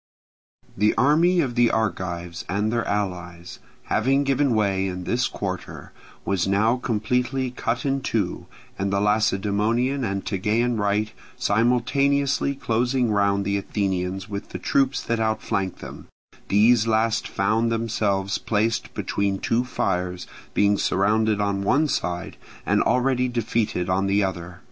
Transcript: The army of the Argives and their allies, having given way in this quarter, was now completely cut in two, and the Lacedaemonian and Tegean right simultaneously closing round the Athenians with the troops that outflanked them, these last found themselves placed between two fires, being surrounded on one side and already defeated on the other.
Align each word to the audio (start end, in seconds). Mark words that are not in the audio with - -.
The 0.75 0.95
army 0.97 1.41
of 1.41 1.53
the 1.53 1.69
Argives 1.69 2.43
and 2.49 2.73
their 2.73 2.87
allies, 2.87 3.59
having 3.83 4.23
given 4.23 4.55
way 4.55 4.87
in 4.87 5.03
this 5.03 5.27
quarter, 5.27 5.91
was 6.25 6.47
now 6.47 6.77
completely 6.77 7.51
cut 7.51 7.85
in 7.85 8.01
two, 8.01 8.47
and 8.79 8.91
the 8.91 8.99
Lacedaemonian 8.99 10.03
and 10.03 10.25
Tegean 10.25 10.75
right 10.77 11.11
simultaneously 11.37 12.55
closing 12.55 13.11
round 13.11 13.45
the 13.45 13.57
Athenians 13.59 14.27
with 14.27 14.49
the 14.49 14.57
troops 14.57 15.03
that 15.03 15.19
outflanked 15.19 15.81
them, 15.81 16.07
these 16.47 16.87
last 16.87 17.27
found 17.27 17.71
themselves 17.71 18.39
placed 18.39 18.95
between 18.95 19.37
two 19.37 19.63
fires, 19.63 20.25
being 20.55 20.79
surrounded 20.79 21.39
on 21.39 21.61
one 21.61 21.87
side 21.87 22.37
and 22.65 22.81
already 22.81 23.27
defeated 23.27 23.87
on 23.87 24.07
the 24.07 24.23
other. 24.23 24.59